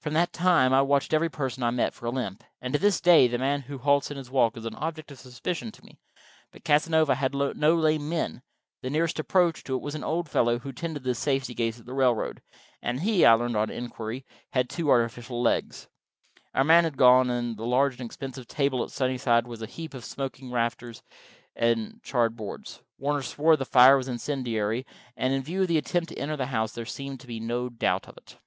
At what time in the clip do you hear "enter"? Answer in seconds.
26.18-26.38